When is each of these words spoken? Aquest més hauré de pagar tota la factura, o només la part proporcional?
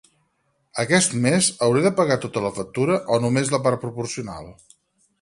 Aquest 0.83 1.13
més 1.25 1.51
hauré 1.67 1.85
de 1.87 1.93
pagar 2.01 2.19
tota 2.25 2.45
la 2.49 2.53
factura, 2.57 2.99
o 3.19 3.23
només 3.27 3.55
la 3.57 3.63
part 3.69 3.85
proporcional? 3.89 4.55